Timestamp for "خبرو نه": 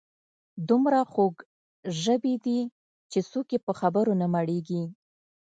3.79-4.27